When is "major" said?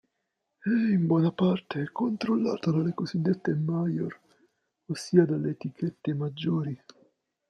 3.53-4.19